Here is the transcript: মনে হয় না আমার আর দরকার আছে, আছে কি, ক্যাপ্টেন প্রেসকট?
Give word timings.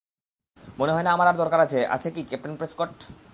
মনে 0.79 0.93
হয় 0.93 1.05
না 1.05 1.11
আমার 1.11 1.27
আর 1.27 1.37
দরকার 1.37 1.59
আছে, 1.59 1.79
আছে 1.87 2.09
কি, 2.11 2.21
ক্যাপ্টেন 2.23 2.53
প্রেসকট? 2.55 2.93